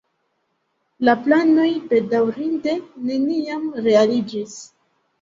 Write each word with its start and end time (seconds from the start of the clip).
La 1.09 1.15
planoj 1.25 1.67
bedaŭrinde 1.93 2.77
neniam 3.13 3.71
realiĝis. 3.89 4.61